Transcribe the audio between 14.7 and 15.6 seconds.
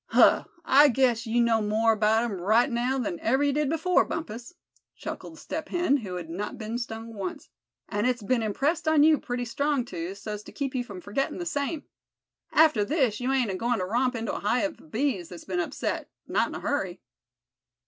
of bees that's been